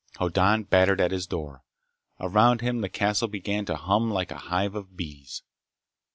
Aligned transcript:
Hoddan 0.17 0.63
battered 0.63 0.99
at 0.99 1.11
his 1.11 1.27
door. 1.27 1.63
Around 2.19 2.61
him 2.61 2.81
the 2.81 2.89
castle 2.89 3.27
began 3.27 3.65
to 3.65 3.75
hum 3.75 4.09
like 4.09 4.31
a 4.31 4.37
hive 4.49 4.73
of 4.73 4.97
bees. 4.97 5.43